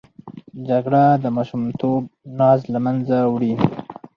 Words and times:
جګړه 0.67 1.03
د 1.23 1.25
ماشومتوب 1.35 2.01
ناز 2.39 2.59
له 2.73 2.79
منځه 2.85 3.17
وړي 3.33 3.53